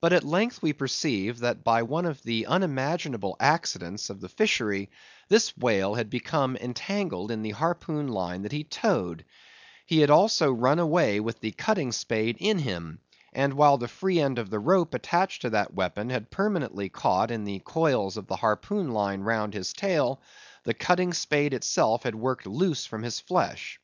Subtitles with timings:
[0.00, 4.90] But at length we perceived that by one of the unimaginable accidents of the fishery,
[5.26, 9.24] this whale had become entangled in the harpoon line that he towed;
[9.84, 13.00] he had also run away with the cutting spade in him;
[13.32, 17.32] and while the free end of the rope attached to that weapon, had permanently caught
[17.32, 20.20] in the coils of the harpoon line round his tail,
[20.62, 23.80] the cutting spade itself had worked loose from his flesh.